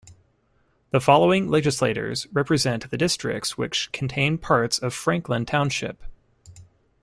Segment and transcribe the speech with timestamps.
[0.89, 6.01] The following legislators represent the districts which contain parts of Franklin Township.